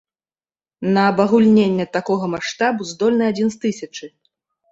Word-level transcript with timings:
На 0.95 1.01
абагульненне 1.09 1.85
такога 1.99 2.29
маштабу 2.35 2.81
здольны 2.93 3.23
адзін 3.33 3.47
з 3.57 3.63
тысячы. 3.67 4.05